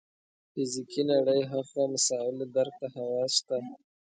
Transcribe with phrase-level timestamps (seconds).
[0.51, 3.57] فزیکي نړۍ هاخوا مسایلو درک ته حواس شته.